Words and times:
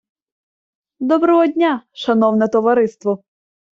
Доброго 0.99 1.47
дня, 1.47 1.85
шановне 1.91 2.47
товариство! 2.47 3.23